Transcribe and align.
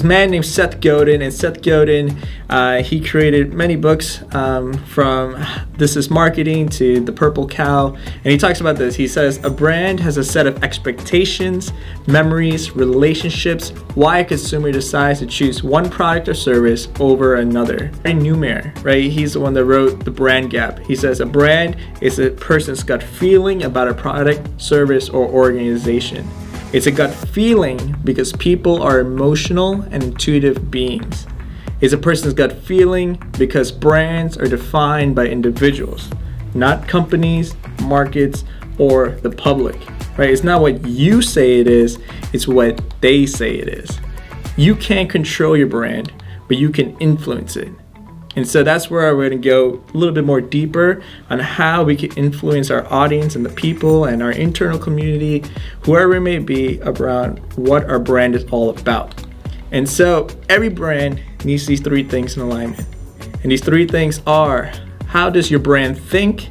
this 0.00 0.06
man 0.06 0.30
named 0.30 0.46
Seth 0.46 0.80
Godin, 0.80 1.20
and 1.20 1.30
Seth 1.30 1.60
Godin, 1.60 2.16
uh, 2.48 2.82
he 2.82 3.02
created 3.02 3.52
many 3.52 3.76
books 3.76 4.22
um, 4.34 4.72
from 4.86 5.44
This 5.76 5.94
is 5.94 6.08
Marketing 6.08 6.70
to 6.70 7.00
The 7.00 7.12
Purple 7.12 7.46
Cow, 7.46 7.88
and 7.88 8.24
he 8.32 8.38
talks 8.38 8.62
about 8.62 8.76
this. 8.76 8.94
He 8.94 9.06
says, 9.06 9.44
A 9.44 9.50
brand 9.50 10.00
has 10.00 10.16
a 10.16 10.24
set 10.24 10.46
of 10.46 10.64
expectations, 10.64 11.74
memories, 12.06 12.74
relationships, 12.74 13.70
why 13.94 14.20
a 14.20 14.24
consumer 14.24 14.72
decides 14.72 15.18
to 15.18 15.26
choose 15.26 15.62
one 15.62 15.90
product 15.90 16.28
or 16.28 16.34
service 16.34 16.88
over 16.98 17.34
another. 17.34 17.90
Neumeier, 18.04 18.82
right? 18.82 19.04
He's 19.04 19.34
the 19.34 19.40
one 19.40 19.52
that 19.52 19.66
wrote 19.66 20.06
The 20.06 20.10
Brand 20.10 20.48
Gap. 20.48 20.78
He 20.78 20.96
says, 20.96 21.20
A 21.20 21.26
brand 21.26 21.76
is 22.00 22.18
a 22.18 22.30
person's 22.30 22.82
gut 22.82 23.02
feeling 23.02 23.64
about 23.64 23.88
a 23.88 23.92
product, 23.92 24.58
service, 24.58 25.10
or 25.10 25.26
organization. 25.28 26.26
It's 26.72 26.86
a 26.86 26.92
gut 26.92 27.12
feeling 27.12 27.96
because 28.04 28.32
people 28.34 28.80
are 28.80 29.00
emotional 29.00 29.82
and 29.90 30.04
intuitive 30.04 30.70
beings. 30.70 31.26
It's 31.80 31.92
a 31.92 31.98
person's 31.98 32.32
gut 32.32 32.52
feeling 32.52 33.20
because 33.36 33.72
brands 33.72 34.38
are 34.38 34.46
defined 34.46 35.16
by 35.16 35.26
individuals, 35.26 36.08
not 36.54 36.86
companies, 36.86 37.56
markets, 37.82 38.44
or 38.78 39.18
the 39.22 39.30
public. 39.30 39.76
Right? 40.16 40.30
It's 40.30 40.44
not 40.44 40.60
what 40.60 40.86
you 40.86 41.22
say 41.22 41.58
it 41.58 41.66
is, 41.66 41.98
it's 42.32 42.46
what 42.46 42.80
they 43.00 43.26
say 43.26 43.56
it 43.56 43.66
is. 43.66 43.98
You 44.56 44.76
can't 44.76 45.10
control 45.10 45.56
your 45.56 45.66
brand, 45.66 46.12
but 46.46 46.56
you 46.56 46.70
can 46.70 46.96
influence 46.98 47.56
it. 47.56 47.72
And 48.40 48.48
so 48.48 48.62
that's 48.62 48.88
where 48.88 49.14
we're 49.14 49.28
going 49.28 49.42
to 49.42 49.46
go 49.46 49.84
a 49.92 49.98
little 49.98 50.14
bit 50.14 50.24
more 50.24 50.40
deeper 50.40 51.02
on 51.28 51.40
how 51.40 51.82
we 51.82 51.94
can 51.94 52.10
influence 52.12 52.70
our 52.70 52.90
audience 52.90 53.36
and 53.36 53.44
the 53.44 53.50
people 53.50 54.06
and 54.06 54.22
our 54.22 54.30
internal 54.30 54.78
community, 54.78 55.44
whoever 55.82 56.14
it 56.14 56.22
may 56.22 56.38
be, 56.38 56.80
around 56.80 57.40
what 57.56 57.84
our 57.84 57.98
brand 57.98 58.34
is 58.34 58.46
all 58.50 58.70
about. 58.70 59.14
And 59.72 59.86
so 59.86 60.26
every 60.48 60.70
brand 60.70 61.22
needs 61.44 61.66
these 61.66 61.82
three 61.82 62.02
things 62.02 62.34
in 62.34 62.42
alignment. 62.42 62.86
And 63.42 63.52
these 63.52 63.62
three 63.62 63.86
things 63.86 64.22
are 64.26 64.72
how 65.04 65.28
does 65.28 65.50
your 65.50 65.60
brand 65.60 65.98
think? 65.98 66.48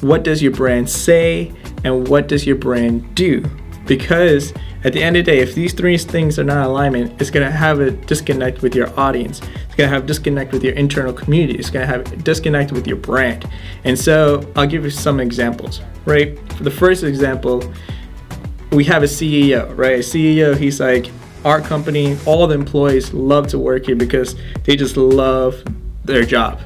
What 0.00 0.22
does 0.22 0.42
your 0.42 0.52
brand 0.52 0.88
say? 0.88 1.52
And 1.84 2.08
what 2.08 2.26
does 2.26 2.46
your 2.46 2.56
brand 2.56 3.14
do? 3.14 3.44
Because 3.84 4.54
at 4.84 4.92
the 4.92 5.02
end 5.02 5.16
of 5.16 5.24
the 5.24 5.32
day, 5.32 5.38
if 5.40 5.54
these 5.54 5.72
three 5.72 5.98
things 5.98 6.38
are 6.38 6.44
not 6.44 6.58
in 6.58 6.70
alignment, 6.70 7.20
it's 7.20 7.30
gonna 7.30 7.50
have 7.50 7.80
a 7.80 7.90
disconnect 7.90 8.62
with 8.62 8.74
your 8.74 8.88
audience. 8.98 9.40
It's 9.66 9.74
gonna 9.74 9.88
have 9.88 10.06
disconnect 10.06 10.52
with 10.52 10.62
your 10.62 10.74
internal 10.74 11.12
community. 11.12 11.58
It's 11.58 11.70
gonna 11.70 11.86
have 11.86 12.22
disconnect 12.22 12.70
with 12.70 12.86
your 12.86 12.96
brand. 12.96 13.48
And 13.84 13.98
so 13.98 14.48
I'll 14.54 14.66
give 14.66 14.84
you 14.84 14.90
some 14.90 15.18
examples, 15.18 15.80
right? 16.04 16.38
For 16.52 16.62
the 16.62 16.70
first 16.70 17.02
example, 17.02 17.72
we 18.70 18.84
have 18.84 19.02
a 19.02 19.08
CEO, 19.08 19.76
right? 19.76 20.00
A 20.00 20.02
CEO, 20.02 20.56
he's 20.56 20.78
like, 20.78 21.10
our 21.44 21.60
company, 21.60 22.16
all 22.26 22.46
the 22.46 22.54
employees 22.54 23.12
love 23.12 23.46
to 23.48 23.58
work 23.58 23.86
here 23.86 23.96
because 23.96 24.36
they 24.64 24.76
just 24.76 24.96
love 24.96 25.62
their 26.04 26.24
job, 26.24 26.60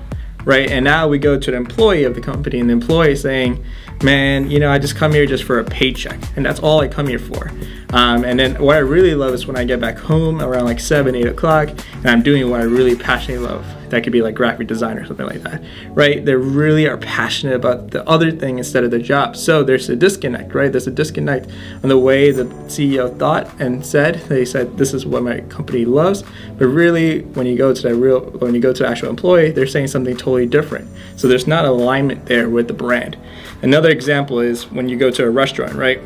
right? 0.44 0.70
And 0.70 0.84
now 0.84 1.08
we 1.08 1.18
go 1.18 1.38
to 1.38 1.50
the 1.50 1.56
employee 1.56 2.04
of 2.04 2.14
the 2.14 2.20
company, 2.20 2.58
and 2.58 2.68
the 2.68 2.72
employee 2.72 3.12
is 3.12 3.20
saying, 3.20 3.62
man, 4.02 4.50
you 4.50 4.58
know, 4.58 4.70
I 4.70 4.78
just 4.78 4.96
come 4.96 5.12
here 5.12 5.26
just 5.26 5.44
for 5.44 5.58
a 5.60 5.64
paycheck, 5.64 6.18
and 6.36 6.44
that's 6.44 6.60
all 6.60 6.80
I 6.80 6.88
come 6.88 7.06
here 7.06 7.18
for. 7.18 7.50
Um, 7.92 8.24
and 8.24 8.38
then 8.38 8.54
what 8.56 8.76
I 8.76 8.80
really 8.80 9.14
love 9.14 9.34
is 9.34 9.46
when 9.46 9.56
I 9.56 9.64
get 9.64 9.80
back 9.80 9.98
home 9.98 10.40
around 10.40 10.64
like 10.64 10.80
seven, 10.80 11.14
eight 11.14 11.26
o'clock, 11.26 11.68
and 11.68 12.06
I'm 12.06 12.22
doing 12.22 12.48
what 12.50 12.60
I 12.60 12.64
really 12.64 12.96
passionately 12.96 13.46
love. 13.46 13.66
That 13.90 14.02
could 14.02 14.12
be 14.12 14.22
like 14.22 14.34
graphic 14.34 14.68
design 14.68 14.96
or 14.96 15.04
something 15.04 15.26
like 15.26 15.42
that, 15.42 15.62
right? 15.90 16.24
They 16.24 16.34
really 16.34 16.88
are 16.88 16.96
passionate 16.96 17.54
about 17.54 17.90
the 17.90 18.08
other 18.08 18.30
thing 18.30 18.56
instead 18.56 18.84
of 18.84 18.90
the 18.90 18.98
job. 18.98 19.36
So 19.36 19.62
there's 19.62 19.90
a 19.90 19.96
disconnect, 19.96 20.54
right? 20.54 20.72
There's 20.72 20.86
a 20.86 20.90
disconnect 20.90 21.50
on 21.82 21.90
the 21.90 21.98
way 21.98 22.30
the 22.30 22.44
CEO 22.44 23.14
thought 23.18 23.50
and 23.60 23.84
said. 23.84 24.14
They 24.28 24.46
said 24.46 24.78
this 24.78 24.94
is 24.94 25.04
what 25.04 25.22
my 25.22 25.40
company 25.42 25.84
loves, 25.84 26.24
but 26.56 26.68
really 26.68 27.20
when 27.20 27.46
you 27.46 27.58
go 27.58 27.74
to 27.74 27.82
the 27.82 27.94
real, 27.94 28.22
when 28.22 28.54
you 28.54 28.60
go 28.60 28.72
to 28.72 28.82
the 28.82 28.88
actual 28.88 29.10
employee, 29.10 29.50
they're 29.50 29.66
saying 29.66 29.88
something 29.88 30.16
totally 30.16 30.46
different. 30.46 30.88
So 31.16 31.28
there's 31.28 31.46
not 31.46 31.66
alignment 31.66 32.24
there 32.24 32.48
with 32.48 32.68
the 32.68 32.74
brand. 32.74 33.18
Another 33.60 33.90
example 33.90 34.40
is 34.40 34.70
when 34.70 34.88
you 34.88 34.96
go 34.96 35.10
to 35.10 35.24
a 35.24 35.30
restaurant, 35.30 35.74
right? 35.74 36.00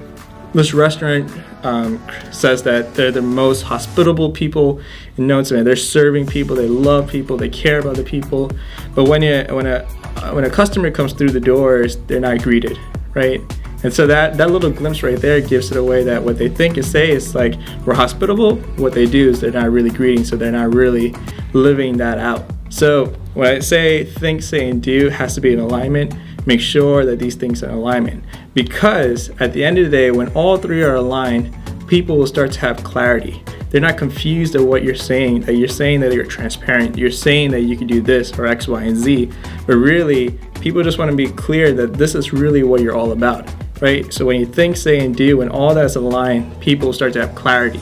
This 0.56 0.72
restaurant 0.72 1.30
um, 1.66 2.02
says 2.32 2.62
that 2.62 2.94
they're 2.94 3.12
the 3.12 3.20
most 3.20 3.60
hospitable 3.60 4.30
people 4.30 4.80
in 5.18 5.26
known 5.26 5.44
to. 5.44 5.62
They're 5.62 5.76
serving 5.76 6.28
people, 6.28 6.56
they 6.56 6.66
love 6.66 7.10
people, 7.10 7.36
they 7.36 7.50
care 7.50 7.78
about 7.78 7.96
the 7.96 8.02
people. 8.02 8.50
But 8.94 9.04
when 9.04 9.20
you 9.20 9.44
when 9.50 9.66
a 9.66 9.84
when 10.32 10.44
a 10.44 10.50
customer 10.50 10.90
comes 10.90 11.12
through 11.12 11.32
the 11.32 11.40
doors, 11.40 11.96
they're 12.06 12.20
not 12.20 12.42
greeted, 12.42 12.78
right? 13.12 13.42
And 13.84 13.92
so 13.92 14.06
that 14.06 14.38
that 14.38 14.50
little 14.50 14.70
glimpse 14.70 15.02
right 15.02 15.18
there 15.18 15.42
gives 15.42 15.70
it 15.70 15.76
away 15.76 16.02
that 16.04 16.22
what 16.22 16.38
they 16.38 16.48
think 16.48 16.78
and 16.78 16.86
say 16.86 17.10
is 17.10 17.34
like 17.34 17.54
we're 17.84 17.92
hospitable. 17.92 18.56
What 18.78 18.94
they 18.94 19.04
do 19.04 19.28
is 19.28 19.42
they're 19.42 19.50
not 19.50 19.70
really 19.70 19.90
greeting, 19.90 20.24
so 20.24 20.36
they're 20.36 20.52
not 20.52 20.72
really 20.72 21.14
living 21.52 21.98
that 21.98 22.16
out. 22.16 22.46
So 22.70 23.14
when 23.36 23.56
I 23.56 23.58
say 23.60 24.04
think, 24.04 24.42
say, 24.42 24.68
and 24.68 24.82
do 24.82 25.08
has 25.10 25.34
to 25.34 25.40
be 25.40 25.52
in 25.52 25.60
alignment 25.60 26.14
make 26.46 26.60
sure 26.60 27.04
that 27.04 27.18
these 27.18 27.34
things 27.34 27.62
are 27.62 27.68
in 27.68 27.74
alignment. 27.74 28.24
Because 28.54 29.30
at 29.40 29.52
the 29.52 29.64
end 29.64 29.78
of 29.78 29.84
the 29.84 29.90
day, 29.90 30.10
when 30.10 30.28
all 30.28 30.56
three 30.56 30.82
are 30.82 30.94
aligned, 30.94 31.54
people 31.88 32.16
will 32.16 32.26
start 32.26 32.52
to 32.52 32.60
have 32.60 32.82
clarity. 32.82 33.42
They're 33.70 33.80
not 33.80 33.98
confused 33.98 34.54
at 34.54 34.62
what 34.62 34.84
you're 34.84 34.94
saying, 34.94 35.42
that 35.42 35.56
you're 35.56 35.68
saying 35.68 36.00
that 36.00 36.12
you're 36.12 36.24
transparent, 36.24 36.96
you're 36.96 37.10
saying 37.10 37.50
that 37.50 37.62
you 37.62 37.76
can 37.76 37.86
do 37.86 38.00
this 38.00 38.36
or 38.38 38.46
X, 38.46 38.68
Y, 38.68 38.82
and 38.84 38.96
Z. 38.96 39.30
But 39.66 39.74
really, 39.74 40.30
people 40.60 40.82
just 40.82 40.98
want 40.98 41.10
to 41.10 41.16
be 41.16 41.28
clear 41.28 41.72
that 41.72 41.94
this 41.94 42.14
is 42.14 42.32
really 42.32 42.62
what 42.62 42.80
you're 42.80 42.96
all 42.96 43.12
about, 43.12 43.52
right? 43.82 44.10
So 44.12 44.24
when 44.24 44.38
you 44.38 44.46
think, 44.46 44.76
say, 44.76 45.04
and 45.04 45.14
do, 45.14 45.38
when 45.38 45.48
all 45.48 45.74
that's 45.74 45.96
aligned, 45.96 46.60
people 46.60 46.92
start 46.92 47.12
to 47.14 47.26
have 47.26 47.34
clarity. 47.34 47.80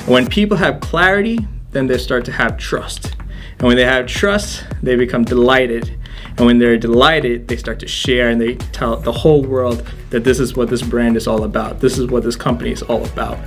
And 0.00 0.08
when 0.08 0.26
people 0.26 0.56
have 0.58 0.80
clarity, 0.80 1.38
then 1.70 1.86
they 1.86 1.96
start 1.96 2.26
to 2.26 2.32
have 2.32 2.58
trust. 2.58 3.16
And 3.62 3.68
when 3.68 3.76
they 3.76 3.84
have 3.84 4.08
trust, 4.08 4.64
they 4.82 4.96
become 4.96 5.22
delighted. 5.22 5.96
And 6.36 6.46
when 6.46 6.58
they're 6.58 6.76
delighted, 6.76 7.46
they 7.46 7.56
start 7.56 7.78
to 7.78 7.86
share 7.86 8.28
and 8.28 8.40
they 8.40 8.56
tell 8.56 8.96
the 8.96 9.12
whole 9.12 9.40
world 9.44 9.88
that 10.10 10.24
this 10.24 10.40
is 10.40 10.56
what 10.56 10.68
this 10.68 10.82
brand 10.82 11.16
is 11.16 11.28
all 11.28 11.44
about. 11.44 11.78
This 11.78 11.96
is 11.96 12.08
what 12.08 12.24
this 12.24 12.34
company 12.34 12.72
is 12.72 12.82
all 12.82 13.04
about, 13.04 13.38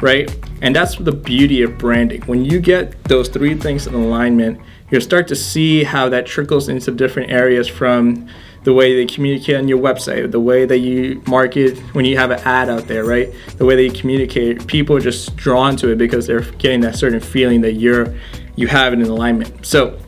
right? 0.00 0.32
And 0.62 0.76
that's 0.76 0.94
the 0.94 1.10
beauty 1.10 1.62
of 1.62 1.76
branding. 1.76 2.22
When 2.22 2.44
you 2.44 2.60
get 2.60 3.02
those 3.08 3.28
three 3.28 3.56
things 3.56 3.88
in 3.88 3.94
alignment, 3.94 4.60
you'll 4.92 5.00
start 5.00 5.26
to 5.26 5.34
see 5.34 5.82
how 5.82 6.08
that 6.08 6.24
trickles 6.24 6.68
into 6.68 6.92
different 6.92 7.32
areas 7.32 7.66
from 7.66 8.28
the 8.62 8.72
way 8.72 8.94
they 8.94 9.12
communicate 9.12 9.56
on 9.56 9.66
your 9.66 9.80
website, 9.80 10.30
the 10.30 10.38
way 10.38 10.66
that 10.66 10.78
you 10.78 11.20
market 11.26 11.76
when 11.94 12.04
you 12.04 12.16
have 12.16 12.30
an 12.30 12.38
ad 12.44 12.70
out 12.70 12.86
there, 12.86 13.04
right? 13.04 13.34
The 13.56 13.64
way 13.64 13.74
that 13.74 13.82
you 13.82 13.92
communicate, 13.92 14.68
people 14.68 14.94
are 14.96 15.00
just 15.00 15.34
drawn 15.34 15.74
to 15.78 15.90
it 15.90 15.98
because 15.98 16.28
they're 16.28 16.42
getting 16.52 16.80
that 16.82 16.94
certain 16.94 17.18
feeling 17.18 17.60
that 17.62 17.72
you're 17.72 18.14
you 18.56 18.66
have 18.66 18.92
it 18.92 19.00
in 19.00 19.06
alignment. 19.06 19.64
So 19.66 19.98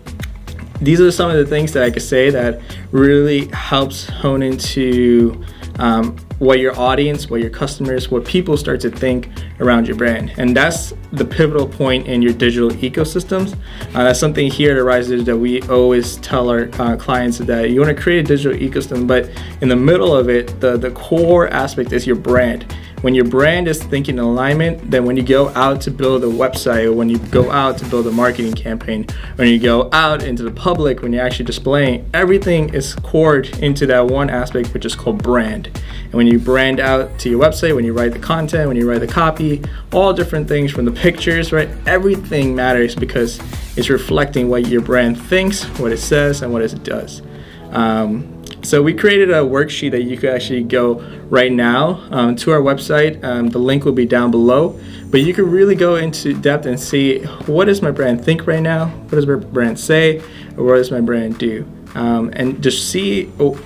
these 0.80 1.00
are 1.00 1.10
some 1.10 1.30
of 1.30 1.36
the 1.36 1.46
things 1.46 1.72
that 1.72 1.82
I 1.82 1.90
could 1.90 2.02
say 2.02 2.30
that 2.30 2.60
really 2.92 3.46
helps 3.48 4.06
hone 4.08 4.42
into 4.42 5.44
um, 5.78 6.16
what 6.38 6.58
your 6.58 6.78
audience, 6.78 7.30
what 7.30 7.40
your 7.40 7.50
customers, 7.50 8.10
what 8.10 8.24
people 8.24 8.56
start 8.56 8.80
to 8.80 8.90
think 8.90 9.30
around 9.60 9.86
your 9.86 9.96
brand. 9.96 10.32
And 10.36 10.54
that's 10.54 10.92
the 11.12 11.24
pivotal 11.24 11.66
point 11.66 12.06
in 12.06 12.20
your 12.20 12.32
digital 12.32 12.70
ecosystems. 12.70 13.54
Uh, 13.94 14.04
that's 14.04 14.20
something 14.20 14.50
here 14.50 14.72
at 14.72 14.78
Arises 14.78 15.24
that 15.24 15.36
we 15.36 15.62
always 15.62 16.16
tell 16.18 16.50
our 16.50 16.68
uh, 16.78 16.96
clients 16.96 17.38
that 17.38 17.70
you 17.70 17.80
want 17.80 17.96
to 17.96 18.02
create 18.02 18.20
a 18.20 18.22
digital 18.22 18.58
ecosystem, 18.58 19.06
but 19.06 19.30
in 19.60 19.68
the 19.68 19.76
middle 19.76 20.14
of 20.14 20.28
it, 20.28 20.60
the, 20.60 20.76
the 20.76 20.90
core 20.90 21.48
aspect 21.48 21.92
is 21.92 22.06
your 22.06 22.16
brand. 22.16 22.74
When 23.02 23.14
your 23.14 23.26
brand 23.26 23.68
is 23.68 23.82
thinking 23.82 24.18
alignment, 24.18 24.90
then 24.90 25.04
when 25.04 25.16
you 25.16 25.22
go 25.22 25.50
out 25.50 25.82
to 25.82 25.90
build 25.90 26.24
a 26.24 26.26
website 26.26 26.86
or 26.86 26.92
when 26.92 27.10
you 27.10 27.18
go 27.18 27.50
out 27.50 27.76
to 27.78 27.84
build 27.84 28.06
a 28.06 28.10
marketing 28.10 28.54
campaign, 28.54 29.06
when 29.36 29.48
you 29.48 29.58
go 29.58 29.90
out 29.92 30.22
into 30.22 30.42
the 30.42 30.50
public, 30.50 31.02
when 31.02 31.12
you're 31.12 31.24
actually 31.24 31.44
displaying, 31.44 32.08
everything 32.14 32.72
is 32.72 32.94
cored 32.96 33.48
into 33.58 33.86
that 33.86 34.06
one 34.06 34.30
aspect 34.30 34.72
which 34.72 34.86
is 34.86 34.94
called 34.94 35.22
brand. 35.22 35.66
And 36.04 36.14
when 36.14 36.26
you 36.26 36.38
brand 36.38 36.80
out 36.80 37.18
to 37.20 37.28
your 37.28 37.40
website, 37.40 37.74
when 37.74 37.84
you 37.84 37.92
write 37.92 38.12
the 38.12 38.18
content, 38.18 38.66
when 38.66 38.76
you 38.76 38.88
write 38.88 39.00
the 39.00 39.06
copy, 39.06 39.62
all 39.92 40.14
different 40.14 40.48
things 40.48 40.72
from 40.72 40.86
the 40.86 40.92
pictures, 40.92 41.52
right? 41.52 41.68
Everything 41.86 42.54
matters 42.54 42.94
because 42.94 43.38
it's 43.76 43.90
reflecting 43.90 44.48
what 44.48 44.68
your 44.68 44.80
brand 44.80 45.20
thinks, 45.20 45.64
what 45.78 45.92
it 45.92 45.98
says, 45.98 46.40
and 46.40 46.50
what 46.50 46.62
it 46.62 46.82
does. 46.82 47.20
Um, 47.72 48.35
so 48.66 48.82
we 48.82 48.94
created 48.94 49.30
a 49.30 49.42
worksheet 49.42 49.92
that 49.92 50.02
you 50.02 50.16
could 50.16 50.30
actually 50.30 50.64
go 50.64 50.98
right 51.30 51.52
now 51.52 52.04
um, 52.10 52.34
to 52.34 52.50
our 52.50 52.60
website. 52.60 53.22
Um, 53.22 53.48
the 53.48 53.60
link 53.60 53.84
will 53.84 53.92
be 53.92 54.06
down 54.06 54.32
below. 54.32 54.78
But 55.08 55.20
you 55.20 55.32
can 55.32 55.48
really 55.48 55.76
go 55.76 55.94
into 55.94 56.34
depth 56.34 56.66
and 56.66 56.78
see 56.78 57.20
what 57.46 57.66
does 57.66 57.80
my 57.80 57.92
brand 57.92 58.24
think 58.24 58.44
right 58.48 58.60
now? 58.60 58.88
What 58.88 59.12
does 59.12 59.26
my 59.26 59.36
brand 59.36 59.78
say? 59.78 60.18
Or 60.56 60.64
what 60.64 60.76
does 60.76 60.90
my 60.90 61.00
brand 61.00 61.38
do? 61.38 61.64
Um, 61.94 62.30
and 62.32 62.60
just 62.60 62.90
see 62.90 63.30
oh, 63.38 63.56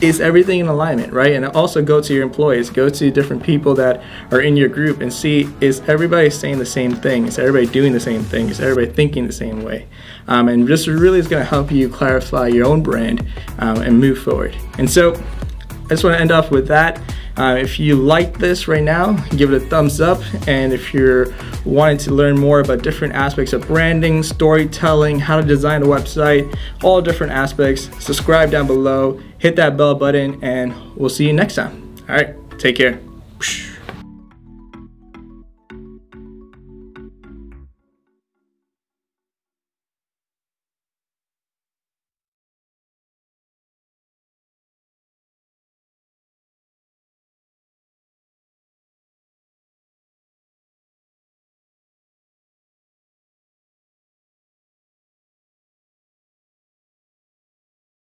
is 0.00 0.20
everything 0.20 0.60
in 0.60 0.66
alignment, 0.66 1.12
right? 1.12 1.32
And 1.32 1.46
also 1.46 1.82
go 1.82 2.00
to 2.00 2.12
your 2.14 2.22
employees, 2.22 2.70
go 2.70 2.88
to 2.88 3.10
different 3.10 3.42
people 3.42 3.74
that 3.74 4.02
are 4.30 4.40
in 4.40 4.56
your 4.56 4.68
group 4.68 5.00
and 5.00 5.12
see 5.12 5.48
is 5.60 5.80
everybody 5.88 6.30
saying 6.30 6.58
the 6.58 6.66
same 6.66 6.94
thing? 6.94 7.26
Is 7.26 7.38
everybody 7.38 7.66
doing 7.66 7.92
the 7.92 8.00
same 8.00 8.22
thing? 8.22 8.48
Is 8.48 8.60
everybody 8.60 8.92
thinking 8.92 9.26
the 9.26 9.32
same 9.32 9.62
way? 9.62 9.86
Um, 10.28 10.48
and 10.48 10.66
this 10.66 10.88
really 10.88 11.18
is 11.18 11.28
going 11.28 11.42
to 11.42 11.48
help 11.48 11.70
you 11.70 11.88
clarify 11.88 12.48
your 12.48 12.66
own 12.66 12.82
brand 12.82 13.26
um, 13.58 13.82
and 13.82 13.98
move 13.98 14.18
forward. 14.18 14.56
And 14.78 14.90
so 14.90 15.14
I 15.84 15.88
just 15.88 16.04
want 16.04 16.16
to 16.16 16.20
end 16.20 16.32
off 16.32 16.50
with 16.50 16.66
that. 16.68 17.00
Uh, 17.36 17.56
if 17.58 17.80
you 17.80 17.96
like 17.96 18.38
this 18.38 18.68
right 18.68 18.82
now, 18.82 19.12
give 19.30 19.52
it 19.52 19.62
a 19.62 19.66
thumbs 19.66 20.00
up. 20.00 20.20
And 20.46 20.72
if 20.72 20.94
you're 20.94 21.34
wanting 21.64 21.98
to 21.98 22.12
learn 22.12 22.38
more 22.38 22.60
about 22.60 22.82
different 22.82 23.14
aspects 23.14 23.52
of 23.52 23.66
branding, 23.66 24.22
storytelling, 24.22 25.18
how 25.18 25.40
to 25.40 25.46
design 25.46 25.82
a 25.82 25.86
website, 25.86 26.56
all 26.82 27.02
different 27.02 27.32
aspects, 27.32 27.90
subscribe 28.02 28.50
down 28.50 28.66
below, 28.66 29.20
hit 29.38 29.56
that 29.56 29.76
bell 29.76 29.94
button, 29.94 30.42
and 30.42 30.74
we'll 30.96 31.10
see 31.10 31.26
you 31.26 31.32
next 31.32 31.56
time. 31.56 31.94
All 32.08 32.14
right, 32.14 32.36
take 32.58 32.76
care. 32.76 33.00